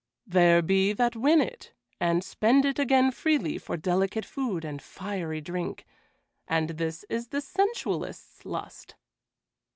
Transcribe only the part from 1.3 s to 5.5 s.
it and spend it again freely for delicate food and fiery